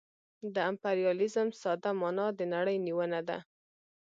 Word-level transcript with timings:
د 0.53 0.55
امپریالیزم 0.69 1.47
ساده 1.61 1.91
مانا 1.99 2.27
د 2.37 2.39
نړۍ 2.53 2.77
نیونه 2.85 3.19
ده 3.27 3.37